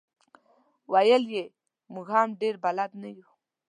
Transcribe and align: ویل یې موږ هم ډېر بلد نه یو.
ویل 0.91 1.23
یې 1.33 1.43
موږ 1.93 2.07
هم 2.15 2.29
ډېر 2.41 2.55
بلد 2.65 2.91
نه 3.01 3.09
یو. 3.17 3.29